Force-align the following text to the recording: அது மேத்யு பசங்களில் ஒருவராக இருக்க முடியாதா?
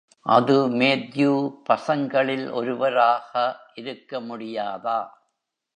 அது 0.25 0.69
மேத்யு 0.69 1.33
பசங்களில் 1.69 2.51
ஒருவராக 2.51 3.31
இருக்க 3.75 4.21
முடியாதா? 4.21 4.99